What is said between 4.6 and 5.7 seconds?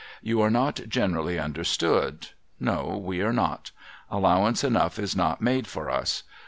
enough is not made